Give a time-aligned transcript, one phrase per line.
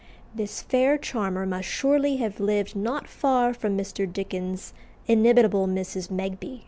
[0.33, 4.11] This fair charmer must surely have lived not far from Mr.
[4.11, 4.73] Dickens's
[5.07, 6.09] inimitable Mrs.
[6.09, 6.59] Megby.